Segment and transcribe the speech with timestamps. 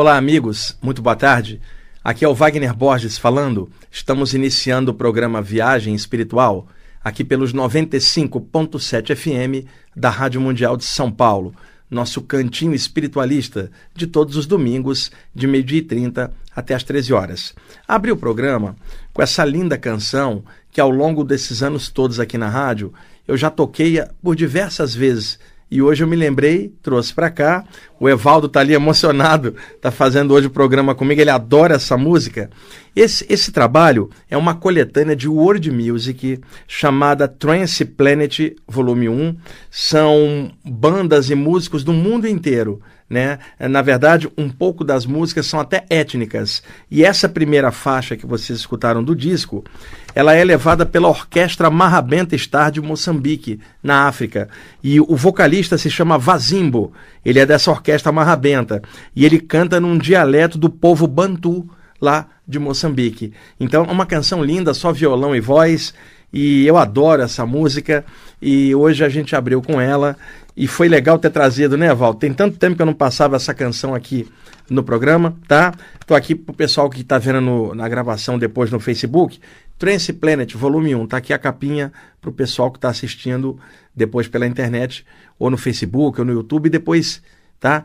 [0.00, 1.60] Olá, amigos, muito boa tarde.
[2.04, 3.68] Aqui é o Wagner Borges falando.
[3.90, 6.68] Estamos iniciando o programa Viagem Espiritual,
[7.02, 9.66] aqui pelos 95.7 FM
[9.96, 11.52] da Rádio Mundial de São Paulo,
[11.90, 17.52] nosso cantinho espiritualista de todos os domingos, de meio-dia e 30 até as 13 horas.
[17.88, 18.76] Abri o programa
[19.12, 22.94] com essa linda canção que, ao longo desses anos todos aqui na rádio,
[23.26, 25.40] eu já toquei por diversas vezes
[25.70, 27.64] e hoje eu me lembrei, trouxe para cá.
[28.00, 32.48] O Evaldo está ali emocionado, está fazendo hoje o programa comigo, ele adora essa música.
[32.96, 39.36] Esse, esse trabalho é uma coletânea de world music chamada Trance Planet Volume 1.
[39.70, 43.38] São bandas e músicos do mundo inteiro né?
[43.58, 46.62] Na verdade, um pouco das músicas são até étnicas.
[46.90, 49.64] E essa primeira faixa que vocês escutaram do disco,
[50.14, 54.48] ela é levada pela Orquestra Marrabenta Star de Moçambique, na África.
[54.82, 56.92] E o vocalista se chama Vazimbo.
[57.24, 58.82] Ele é dessa orquestra Marrabenta
[59.16, 61.68] e ele canta num dialeto do povo Bantu
[62.00, 63.32] lá de Moçambique.
[63.58, 65.94] Então, é uma canção linda, só violão e voz.
[66.32, 68.04] E eu adoro essa música
[68.40, 70.16] e hoje a gente abriu com ela
[70.56, 72.14] e foi legal ter trazido, né, Val?
[72.14, 74.28] Tem tanto tempo que eu não passava essa canção aqui
[74.68, 75.72] no programa, tá?
[76.06, 79.40] Tô aqui pro pessoal que tá vendo no, na gravação depois no Facebook.
[79.78, 83.58] Trance Planet, volume 1, tá aqui a capinha pro pessoal que tá assistindo
[83.94, 85.04] depois pela internet,
[85.38, 87.22] ou no Facebook, ou no YouTube, e depois,
[87.60, 87.84] tá?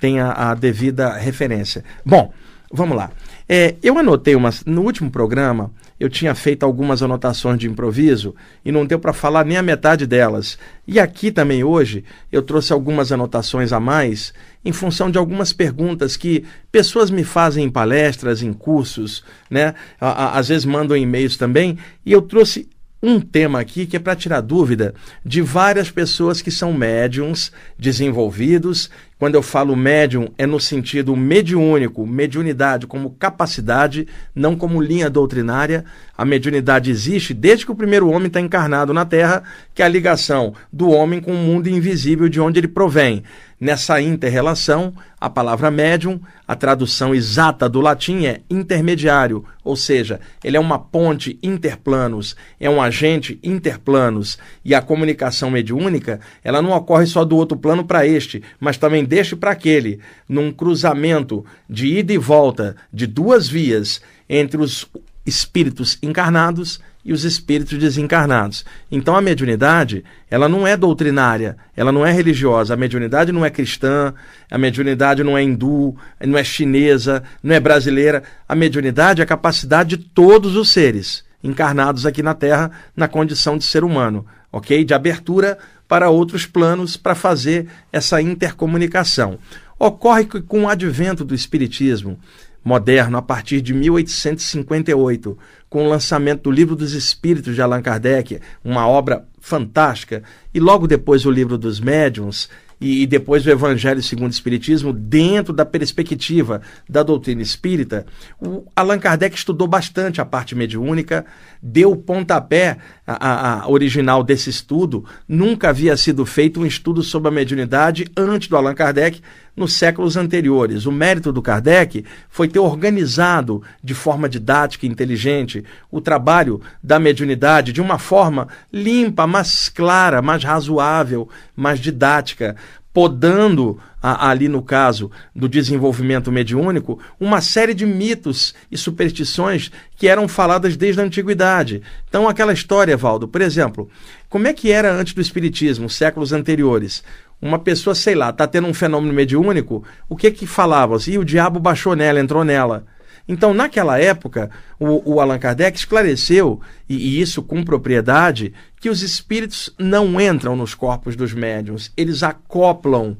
[0.00, 1.84] Tem a, a devida referência.
[2.04, 2.32] Bom,
[2.72, 3.10] vamos lá.
[3.48, 4.64] É, eu anotei umas.
[4.64, 5.70] No último programa,
[6.02, 10.04] eu tinha feito algumas anotações de improviso e não deu para falar nem a metade
[10.04, 10.58] delas.
[10.84, 12.02] E aqui também hoje
[12.32, 17.66] eu trouxe algumas anotações a mais em função de algumas perguntas que pessoas me fazem
[17.66, 19.76] em palestras, em cursos, né?
[20.00, 22.68] Às vezes mandam e-mails também, e eu trouxe
[23.00, 28.90] um tema aqui que é para tirar dúvida de várias pessoas que são médiums desenvolvidos.
[29.22, 35.84] Quando eu falo médium, é no sentido mediúnico, mediunidade como capacidade, não como linha doutrinária.
[36.18, 39.88] A mediunidade existe desde que o primeiro homem está encarnado na Terra, que é a
[39.88, 43.22] ligação do homem com o mundo invisível de onde ele provém.
[43.62, 46.18] Nessa interrelação, a palavra médium,
[46.48, 52.68] a tradução exata do latim é intermediário, ou seja, ele é uma ponte interplanos, é
[52.68, 58.04] um agente interplanos, e a comunicação mediúnica, ela não ocorre só do outro plano para
[58.04, 64.02] este, mas também deste para aquele, num cruzamento de ida e volta de duas vias
[64.28, 64.90] entre os
[65.24, 68.64] espíritos encarnados e os espíritos desencarnados.
[68.90, 73.50] Então a mediunidade, ela não é doutrinária, ela não é religiosa, a mediunidade não é
[73.50, 74.14] cristã,
[74.50, 78.22] a mediunidade não é hindu, não é chinesa, não é brasileira.
[78.48, 83.58] A mediunidade é a capacidade de todos os seres encarnados aqui na Terra na condição
[83.58, 84.84] de ser humano, OK?
[84.84, 85.58] De abertura
[85.88, 89.38] para outros planos para fazer essa intercomunicação.
[89.78, 92.18] Ocorre que com o advento do espiritismo,
[92.64, 95.36] moderno a partir de 1858,
[95.68, 100.22] com o lançamento do Livro dos Espíritos de Allan Kardec, uma obra fantástica,
[100.54, 102.48] e logo depois o Livro dos Médiuns,
[102.82, 108.04] e, depois o Evangelho segundo o Espiritismo, dentro da perspectiva da doutrina espírita,
[108.40, 111.24] o Allan Kardec estudou bastante a parte mediúnica,
[111.62, 112.78] deu o pontapé
[113.20, 115.04] a, a, original desse estudo.
[115.26, 119.20] Nunca havia sido feito um estudo sobre a mediunidade antes do Allan Kardec,
[119.56, 120.86] nos séculos anteriores.
[120.86, 126.98] O mérito do Kardec foi ter organizado de forma didática e inteligente o trabalho da
[126.98, 132.56] mediunidade de uma forma limpa, mais clara, mais razoável, mais didática,
[132.92, 140.08] podando a, ali no caso do desenvolvimento mediúnico, uma série de mitos e superstições que
[140.08, 141.82] eram faladas desde a antiguidade.
[142.08, 143.88] Então, aquela história, Valdo, por exemplo,
[144.28, 147.02] como é que era antes do Espiritismo, séculos anteriores?
[147.40, 150.98] Uma pessoa, sei lá, está tendo um fenômeno mediúnico, o que que falavam?
[151.06, 152.84] E o diabo baixou nela, entrou nela.
[153.26, 159.02] Então, naquela época, o, o Allan Kardec esclareceu, e, e, isso com propriedade, que os
[159.02, 163.16] espíritos não entram nos corpos dos médiuns, eles acoplam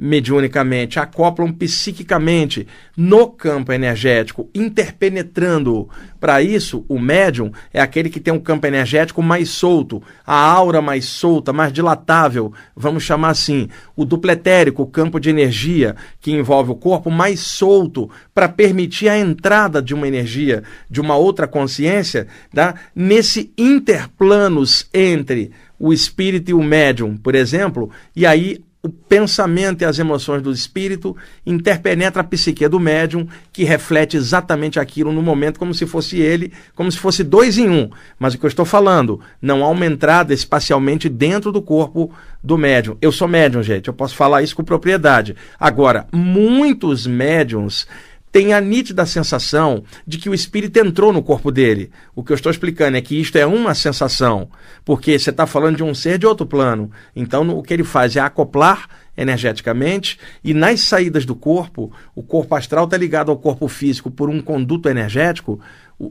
[0.00, 2.66] mediunicamente, acoplam psiquicamente
[2.96, 5.90] no campo energético, interpenetrando.
[6.18, 10.80] Para isso, o médium é aquele que tem um campo energético mais solto, a aura
[10.80, 13.68] mais solta, mais dilatável, vamos chamar assim.
[13.94, 19.18] O dupletérico, o campo de energia que envolve o corpo, mais solto, para permitir a
[19.18, 22.74] entrada de uma energia, de uma outra consciência, tá?
[22.94, 29.84] nesse interplanos entre o espírito e o médium, por exemplo, e aí o pensamento e
[29.84, 35.58] as emoções do espírito, interpenetra a psique do médium, que reflete exatamente aquilo no momento,
[35.58, 37.90] como se fosse ele, como se fosse dois em um.
[38.18, 42.10] Mas o que eu estou falando, não há uma entrada espacialmente dentro do corpo
[42.42, 42.96] do médium.
[43.02, 45.36] Eu sou médium, gente, eu posso falar isso com propriedade.
[45.58, 47.86] Agora, muitos médiums
[48.32, 51.90] tem a nítida sensação de que o espírito entrou no corpo dele.
[52.14, 54.48] O que eu estou explicando é que isto é uma sensação,
[54.84, 56.90] porque você está falando de um ser de outro plano.
[57.14, 62.54] Então, o que ele faz é acoplar energeticamente e nas saídas do corpo, o corpo
[62.54, 65.60] astral está ligado ao corpo físico por um conduto energético,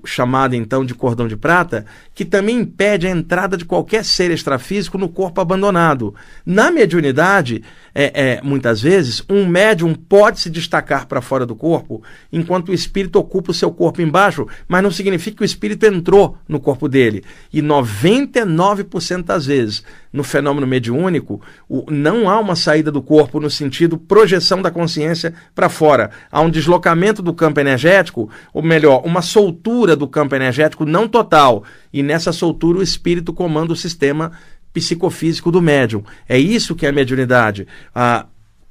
[0.06, 4.98] chamado então de cordão de prata, que também impede a entrada de qualquer ser extrafísico
[4.98, 6.14] no corpo abandonado.
[6.46, 7.64] Na mediunidade,
[7.94, 12.74] é, é, muitas vezes, um médium pode se destacar para fora do corpo, enquanto o
[12.74, 16.88] espírito ocupa o seu corpo embaixo, mas não significa que o espírito entrou no corpo
[16.88, 17.24] dele.
[17.52, 23.50] E 99% das vezes, no fenômeno mediúnico, o, não há uma saída do corpo no
[23.50, 26.10] sentido projeção da consciência para fora.
[26.32, 31.64] Há um deslocamento do campo energético, ou melhor, uma soltura do campo energético não total.
[31.92, 34.32] E nessa soltura o espírito comanda o sistema
[34.74, 36.04] psicofísico do médium.
[36.28, 37.68] É isso que é a mediunidade.
[37.94, 38.26] Ah,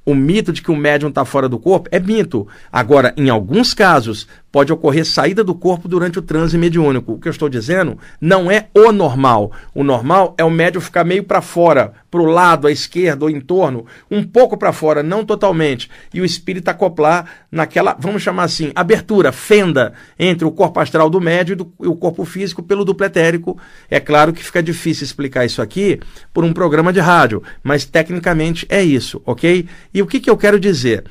[0.05, 2.47] o mito de que o médium está fora do corpo é mito.
[2.71, 7.13] Agora, em alguns casos, pode ocorrer saída do corpo durante o transe mediúnico.
[7.13, 9.51] O que eu estou dizendo não é o normal.
[9.73, 13.29] O normal é o médium ficar meio para fora, para o lado, à esquerda ou
[13.29, 18.43] em torno, um pouco para fora, não totalmente, e o espírito acoplar naquela, vamos chamar
[18.43, 22.63] assim, abertura, fenda entre o corpo astral do médium e, do, e o corpo físico
[22.63, 23.59] pelo duplo etérico.
[23.89, 25.99] É claro que fica difícil explicar isso aqui
[26.33, 29.67] por um programa de rádio, mas tecnicamente é isso, ok?
[29.93, 31.03] E o que, que eu quero dizer?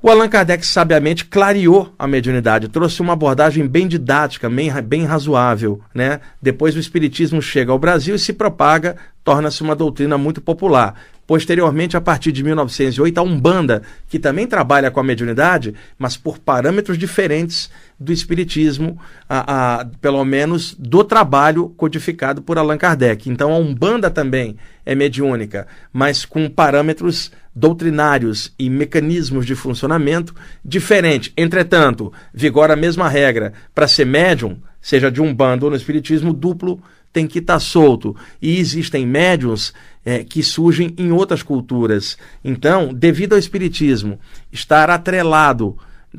[0.00, 5.80] O Allan Kardec sabiamente clareou a mediunidade, trouxe uma abordagem bem didática, bem, bem razoável.
[5.92, 6.20] Né?
[6.40, 10.94] Depois o Espiritismo chega ao Brasil e se propaga, torna-se uma doutrina muito popular.
[11.26, 16.38] Posteriormente, a partir de 1908, a Umbanda, que também trabalha com a mediunidade, mas por
[16.38, 17.68] parâmetros diferentes
[17.98, 18.98] do Espiritismo,
[19.28, 23.28] a, a, pelo menos do trabalho codificado por Allan Kardec.
[23.28, 24.56] Então, a Umbanda também
[24.86, 30.32] é mediúnica, mas com parâmetros doutrinários e mecanismos de funcionamento
[30.64, 31.32] diferentes.
[31.36, 33.52] Entretanto, vigora a mesma regra.
[33.74, 36.80] Para ser médium, seja de Umbanda ou no Espiritismo, duplo
[37.12, 38.14] tem que estar tá solto.
[38.40, 39.72] E existem médiums
[40.04, 42.16] é, que surgem em outras culturas.
[42.44, 44.20] Então, devido ao Espiritismo
[44.52, 45.76] estar atrelado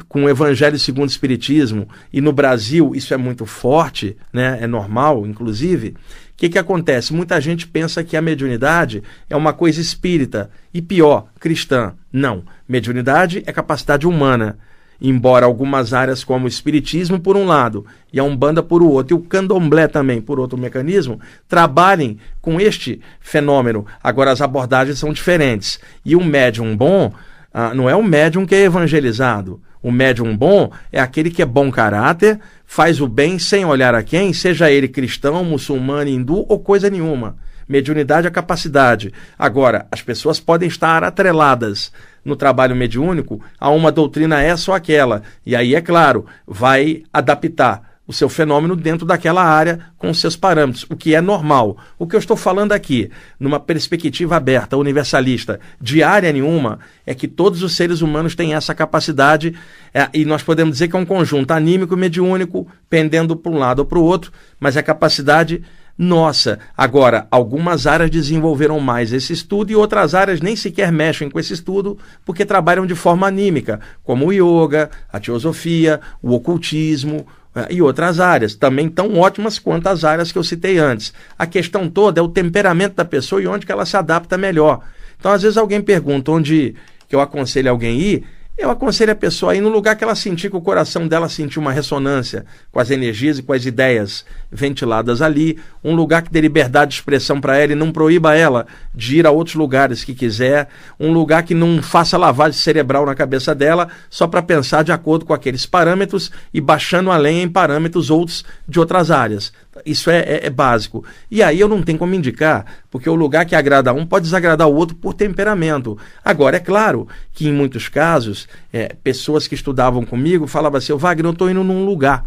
[0.08, 4.60] com o Evangelho segundo o Espiritismo, e no Brasil isso é muito forte, né?
[4.62, 5.96] é normal, inclusive,
[6.40, 7.14] que, que acontece?
[7.14, 11.94] Muita gente pensa que a mediunidade é uma coisa espírita, e pior, cristã.
[12.12, 12.44] Não.
[12.68, 14.58] Mediunidade é capacidade humana
[15.02, 19.18] embora algumas áreas como o espiritismo por um lado e a umbanda por outro e
[19.18, 23.86] o candomblé também por outro mecanismo trabalhem com este fenômeno.
[24.04, 27.14] Agora as abordagens são diferentes e um médium bom
[27.54, 29.62] ah, não é um médium que é evangelizado.
[29.82, 34.04] O médium bom é aquele que é bom caráter, faz o bem sem olhar a
[34.04, 37.38] quem, seja ele cristão, muçulmano, hindu ou coisa nenhuma.
[37.68, 39.14] Mediunidade é capacidade.
[39.38, 41.92] Agora, as pessoas podem estar atreladas
[42.26, 45.22] no trabalho mediúnico a uma doutrina essa ou aquela.
[45.46, 50.84] E aí, é claro, vai adaptar o seu fenômeno dentro daquela área com seus parâmetros,
[50.90, 51.78] o que é normal.
[51.96, 57.28] O que eu estou falando aqui, numa perspectiva aberta, universalista, de área nenhuma, é que
[57.28, 59.54] todos os seres humanos têm essa capacidade
[59.94, 63.60] é, e nós podemos dizer que é um conjunto anímico e mediúnico, pendendo para um
[63.60, 65.62] lado ou para o outro, mas é capacidade
[65.96, 66.58] nossa.
[66.76, 71.54] Agora, algumas áreas desenvolveram mais esse estudo e outras áreas nem sequer mexem com esse
[71.54, 77.28] estudo porque trabalham de forma anímica, como o yoga, a teosofia, o ocultismo,
[77.70, 81.14] e outras áreas, também tão ótimas quanto as áreas que eu citei antes.
[81.38, 84.82] A questão toda é o temperamento da pessoa e onde que ela se adapta melhor.
[85.20, 86.76] Então, às vezes alguém pergunta onde
[87.08, 88.26] que eu aconselho alguém ir,
[88.60, 91.30] eu aconselho a pessoa a ir no lugar que ela sentir que o coração dela
[91.30, 96.32] sentiu uma ressonância com as energias e com as ideias ventiladas ali, um lugar que
[96.32, 100.04] dê liberdade de expressão para ela e não proíba ela de ir a outros lugares
[100.04, 100.68] que quiser,
[101.00, 105.26] um lugar que não faça lavagem cerebral na cabeça dela só para pensar de acordo
[105.26, 109.54] com aqueles parâmetros e baixando além em parâmetros outros de outras áreas.
[109.86, 111.04] Isso é, é, é, básico.
[111.30, 114.68] E aí eu não tenho como indicar, porque o lugar que agrada um pode desagradar
[114.68, 115.98] o outro por temperamento.
[116.24, 121.28] Agora, é claro que em muitos casos, é, pessoas que estudavam comigo falavam assim: Wagner,
[121.28, 122.26] eu estou indo num lugar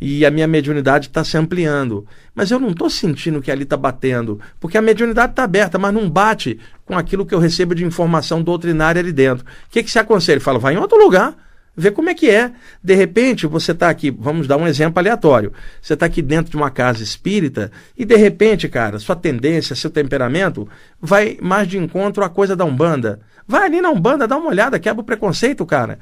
[0.00, 2.06] e a minha mediunidade está se ampliando.
[2.34, 5.92] Mas eu não estou sentindo que ali está batendo, porque a mediunidade está aberta, mas
[5.92, 9.44] não bate com aquilo que eu recebo de informação doutrinária ali dentro.
[9.44, 10.40] O que, que se aconselha?
[10.40, 12.52] Fala: vai em outro lugar ver como é que é.
[12.82, 15.52] De repente, você está aqui, vamos dar um exemplo aleatório.
[15.80, 19.90] Você está aqui dentro de uma casa espírita e de repente, cara, sua tendência, seu
[19.90, 20.68] temperamento
[21.00, 23.20] vai mais de encontro à coisa da Umbanda.
[23.46, 25.98] Vai ali na Umbanda, dá uma olhada, quebra o preconceito, cara.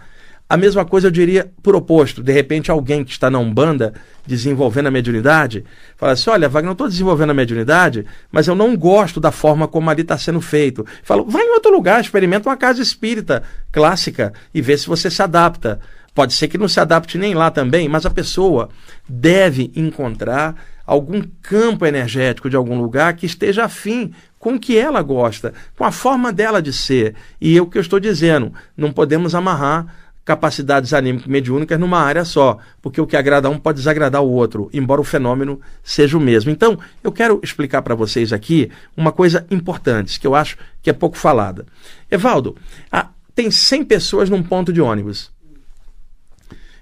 [0.49, 2.23] A mesma coisa eu diria por oposto.
[2.23, 3.93] De repente, alguém que está na Umbanda
[4.27, 5.63] desenvolvendo a mediunidade
[5.97, 9.69] fala assim: Olha, Wagner, não estou desenvolvendo a mediunidade, mas eu não gosto da forma
[9.69, 10.87] como ali está sendo feito.
[11.03, 15.23] Falo, vai em outro lugar, experimenta uma casa espírita clássica e vê se você se
[15.23, 15.81] adapta.
[16.15, 18.71] Pode ser que não se adapte nem lá também, mas a pessoa
[19.07, 25.03] deve encontrar algum campo energético de algum lugar que esteja afim com o que ela
[25.03, 27.15] gosta, com a forma dela de ser.
[27.39, 32.59] E é o que eu estou dizendo, não podemos amarrar capacidades anímico-mediúnicas numa área só,
[32.83, 36.51] porque o que agrada um pode desagradar o outro, embora o fenômeno seja o mesmo.
[36.51, 40.93] Então, eu quero explicar para vocês aqui uma coisa importante, que eu acho que é
[40.93, 41.65] pouco falada.
[42.11, 42.57] Evaldo,
[42.93, 45.31] ah, tem 100 pessoas num ponto de ônibus.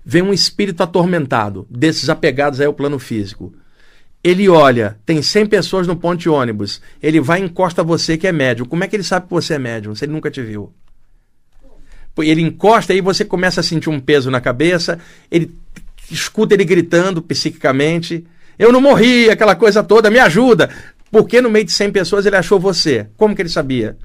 [0.04, 3.54] Vem um espírito atormentado, desses apegados ao plano físico.
[4.24, 6.80] Ele olha, tem 100 pessoas no ponto de ônibus.
[7.00, 8.66] Ele vai e encosta você que é médium.
[8.66, 10.74] Como é que ele sabe que você é médium se ele nunca te viu?
[12.18, 14.98] Ele encosta e você começa a sentir um peso na cabeça,
[15.30, 15.54] ele
[16.10, 18.24] escuta ele gritando psiquicamente,
[18.58, 20.70] eu não morri, aquela coisa toda, me ajuda.
[21.10, 23.08] Porque no meio de 100 pessoas ele achou você?
[23.16, 23.96] Como que ele sabia?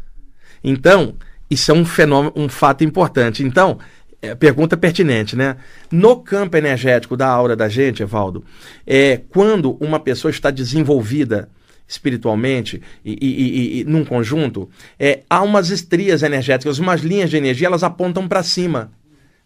[0.63, 1.15] Então,
[1.49, 3.43] isso é um fenômeno, um fato importante.
[3.43, 3.79] Então,
[4.21, 5.57] é, pergunta pertinente, né?
[5.91, 8.43] No campo energético da aura da gente, Evaldo,
[8.85, 11.49] é, quando uma pessoa está desenvolvida
[11.91, 17.37] espiritualmente e, e, e, e num conjunto, é, há umas estrias energéticas, umas linhas de
[17.37, 18.91] energia, elas apontam para cima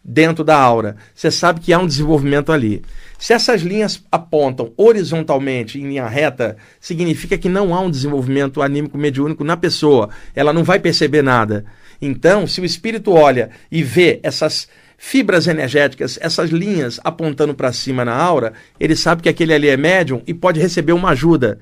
[0.03, 0.95] dentro da aura.
[1.15, 2.83] Você sabe que há um desenvolvimento ali.
[3.17, 8.97] Se essas linhas apontam horizontalmente em linha reta, significa que não há um desenvolvimento anímico
[8.97, 10.09] mediúnico na pessoa.
[10.35, 11.65] Ela não vai perceber nada.
[11.99, 18.05] Então, se o espírito olha e vê essas fibras energéticas, essas linhas apontando para cima
[18.05, 21.59] na aura, ele sabe que aquele ali é médium e pode receber uma ajuda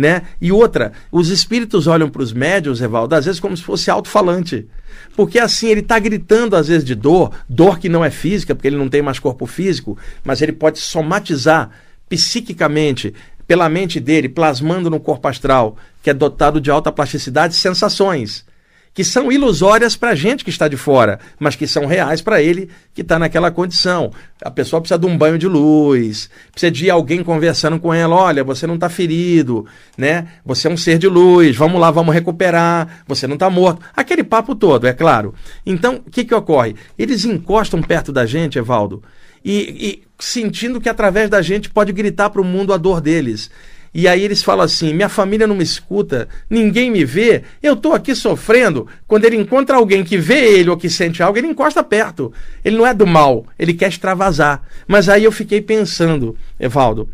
[0.00, 0.22] né?
[0.40, 4.66] E outra, os espíritos olham para os médios, Evaldo, às vezes como se fosse alto-falante.
[5.14, 8.66] Porque assim, ele está gritando às vezes de dor, dor que não é física, porque
[8.66, 11.70] ele não tem mais corpo físico, mas ele pode somatizar
[12.08, 13.14] psiquicamente,
[13.46, 18.48] pela mente dele, plasmando no corpo astral, que é dotado de alta plasticidade, sensações
[18.92, 22.42] que são ilusórias para a gente que está de fora, mas que são reais para
[22.42, 24.12] ele que está naquela condição.
[24.42, 28.42] A pessoa precisa de um banho de luz, precisa de alguém conversando com ela: olha,
[28.42, 29.64] você não está ferido,
[29.96, 30.28] né?
[30.44, 33.80] Você é um ser de luz, vamos lá, vamos recuperar, você não está morto.
[33.94, 35.34] Aquele papo todo, é claro.
[35.64, 36.74] Então, o que, que ocorre?
[36.98, 39.02] Eles encostam perto da gente, Evaldo,
[39.44, 39.52] e,
[39.88, 43.50] e sentindo que através da gente pode gritar para o mundo a dor deles.
[43.92, 47.92] E aí eles falam assim: minha família não me escuta, ninguém me vê, eu estou
[47.92, 48.86] aqui sofrendo.
[49.06, 52.32] Quando ele encontra alguém que vê ele ou que sente algo, ele encosta perto.
[52.64, 54.62] Ele não é do mal, ele quer extravasar.
[54.86, 57.08] Mas aí eu fiquei pensando, Evaldo,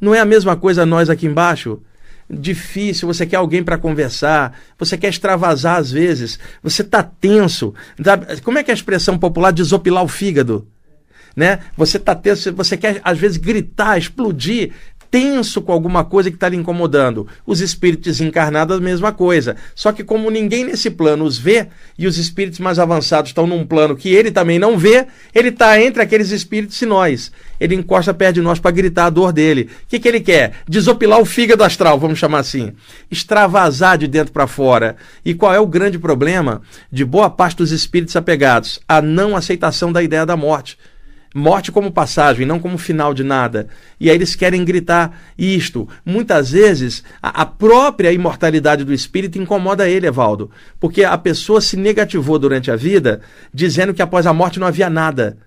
[0.00, 1.80] não é a mesma coisa nós aqui embaixo?
[2.32, 7.74] Difícil, você quer alguém para conversar, você quer extravasar às vezes, você está tenso.
[8.44, 10.68] Como é que é a expressão popular desopilar o fígado?
[11.34, 11.58] Né?
[11.76, 14.72] Você está tenso, você quer às vezes gritar, explodir,
[15.10, 17.26] tenso com alguma coisa que está lhe incomodando.
[17.44, 19.56] Os espíritos encarnados, a mesma coisa.
[19.74, 21.66] Só que, como ninguém nesse plano os vê,
[21.98, 25.80] e os espíritos mais avançados estão num plano que ele também não vê, ele está
[25.80, 27.32] entre aqueles espíritos e nós.
[27.58, 29.68] Ele encosta perto de nós para gritar a dor dele.
[29.84, 30.52] O que, que ele quer?
[30.68, 32.72] Desopilar o fígado astral, vamos chamar assim.
[33.10, 34.96] Extravasar de dentro para fora.
[35.24, 38.80] E qual é o grande problema de boa parte dos espíritos apegados?
[38.88, 40.78] A não aceitação da ideia da morte
[41.34, 43.68] morte como passagem, não como final de nada.
[43.98, 45.88] E aí eles querem gritar isto.
[46.04, 51.76] Muitas vezes, a, a, própria imortalidade do espírito incomoda ele, Evaldo, porque a pessoa se
[51.76, 53.20] negativou durante a vida,
[53.54, 55.38] dizendo que após a morte não havia nada,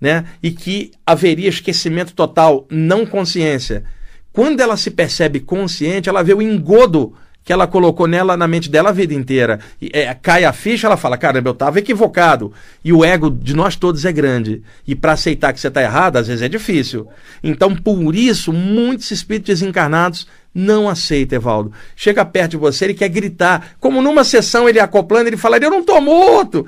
[0.00, 0.24] né?
[0.42, 3.84] E que haveria esquecimento total, não consciência.
[4.32, 8.70] Quando ela se percebe consciente, ela vê o engodo que ela colocou nela na mente
[8.70, 9.60] dela a vida inteira.
[9.80, 12.52] E, é, cai a ficha, ela fala: caramba, eu estava equivocado.
[12.84, 14.62] E o ego de nós todos é grande.
[14.86, 17.08] E para aceitar que você está errado, às vezes é difícil.
[17.42, 21.72] Então, por isso, muitos espíritos desencarnados não aceitam, Evaldo.
[21.96, 23.72] Chega perto de você, ele quer gritar.
[23.80, 26.66] Como numa sessão ele acoplando, ele fala: eu não estou morto.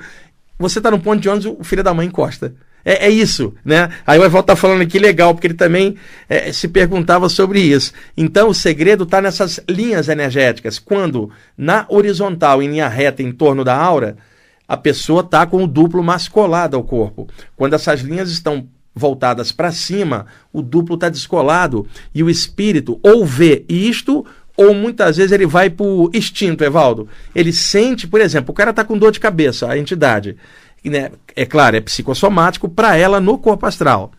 [0.57, 2.53] Você está no ponto de ônibus, o filho da mãe encosta.
[2.85, 3.89] É, é, isso, né?
[4.05, 5.95] Aí o Evaldo está falando aqui legal, porque ele também
[6.27, 7.93] é, se perguntava sobre isso.
[8.15, 10.79] Então o segredo está nessas linhas energéticas.
[10.79, 14.17] Quando na horizontal, em linha reta, em torno da aura,
[14.67, 17.27] a pessoa está com o duplo mais colado ao corpo.
[17.55, 23.25] Quando essas linhas estão voltadas para cima, o duplo está descolado e o espírito ou
[23.25, 24.25] vê isto
[24.55, 27.07] ou muitas vezes ele vai para o instinto, Evaldo.
[27.33, 30.37] Ele sente, por exemplo, o cara está com dor de cabeça, a entidade
[30.89, 34.11] né, é claro, é psicossomático para ela no corpo astral.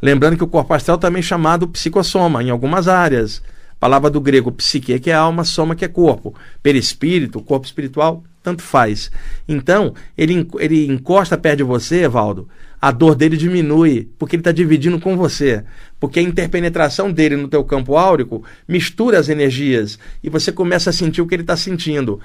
[0.00, 3.42] Lembrando que o corpo astral também é chamado psicossoma em algumas áreas.
[3.80, 6.34] Palavra do grego psique, que é alma, soma, que é corpo.
[6.62, 9.10] Perispírito, corpo espiritual, tanto faz.
[9.48, 12.48] Então, ele, ele encosta perto de você, Evaldo,
[12.80, 15.64] a dor dele diminui, porque ele está dividindo com você.
[15.98, 20.92] Porque a interpenetração dele no teu campo áurico mistura as energias e você começa a
[20.92, 22.20] sentir o que ele está sentindo.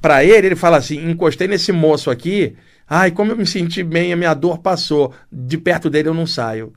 [0.00, 2.56] Para ele, ele fala assim: encostei nesse moço aqui,
[2.90, 5.14] ai, como eu me senti bem, a minha dor passou.
[5.30, 6.74] De perto dele eu não saio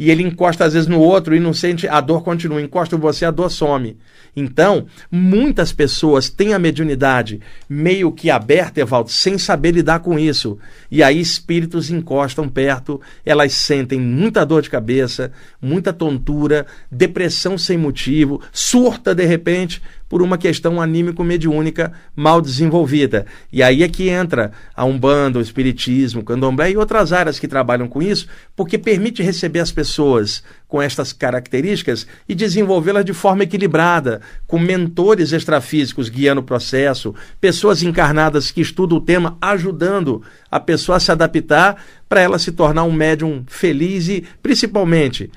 [0.00, 3.26] e ele encosta às vezes no outro e não sente, a dor continua, encosta você,
[3.26, 3.98] a dor some.
[4.34, 7.38] Então, muitas pessoas têm a mediunidade
[7.68, 10.56] meio que aberta, Evaldo, sem saber lidar com isso.
[10.90, 17.76] E aí espíritos encostam perto, elas sentem muita dor de cabeça, muita tontura, depressão sem
[17.76, 23.26] motivo, surta de repente, por uma questão anímico-mediúnica mal desenvolvida.
[23.52, 27.46] E aí é que entra a Umbanda, o Espiritismo, o Candomblé e outras áreas que
[27.46, 28.26] trabalham com isso,
[28.56, 35.30] porque permite receber as pessoas com estas características e desenvolvê-las de forma equilibrada, com mentores
[35.30, 41.12] extrafísicos guiando o processo, pessoas encarnadas que estudam o tema, ajudando a pessoa a se
[41.12, 45.30] adaptar para ela se tornar um médium feliz e, principalmente,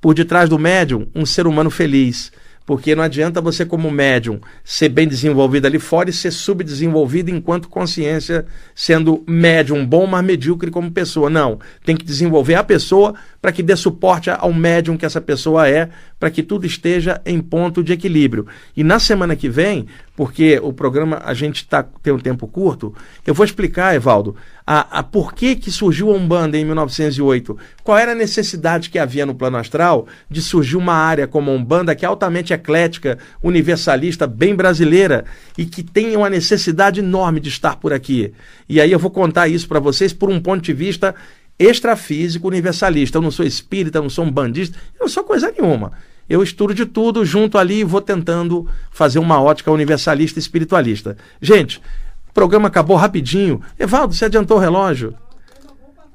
[0.00, 2.32] por detrás do médium, um ser humano feliz
[2.70, 7.68] porque não adianta você, como médium, ser bem desenvolvido ali fora e ser subdesenvolvido enquanto
[7.68, 8.46] consciência,
[8.76, 11.28] sendo médium bom, mas medíocre como pessoa.
[11.28, 11.58] Não.
[11.84, 15.88] Tem que desenvolver a pessoa para que dê suporte ao médium que essa pessoa é,
[16.16, 18.46] para que tudo esteja em ponto de equilíbrio.
[18.76, 22.94] E na semana que vem, porque o programa a gente tá, tem um tempo curto,
[23.26, 24.36] eu vou explicar, Evaldo,
[24.72, 27.58] a, a por que, que surgiu a Umbanda em 1908.
[27.82, 31.54] Qual era a necessidade que havia no plano astral de surgir uma área como a
[31.54, 35.24] Umbanda, que é altamente eclética, universalista, bem brasileira,
[35.58, 38.32] e que tem uma necessidade enorme de estar por aqui.
[38.68, 41.16] E aí eu vou contar isso para vocês por um ponto de vista
[41.58, 43.18] extrafísico universalista.
[43.18, 45.90] Eu não sou espírita, eu não sou um bandista, eu não sou coisa nenhuma.
[46.28, 51.16] Eu estudo de tudo, junto ali e vou tentando fazer uma ótica universalista e espiritualista.
[51.42, 51.82] Gente,
[52.30, 53.60] o programa acabou rapidinho.
[53.78, 55.14] Evaldo, você adiantou o relógio?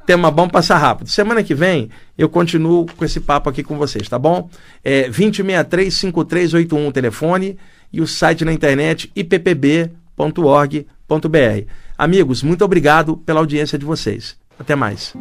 [0.05, 1.09] Tema bom passar rápido.
[1.09, 4.49] Semana que vem eu continuo com esse papo aqui com vocês, tá bom?
[4.83, 7.57] É 2063-5381 o telefone
[7.91, 9.95] e o site na internet ippb.org.br.
[11.97, 14.37] Amigos, muito obrigado pela audiência de vocês.
[14.59, 15.13] Até mais.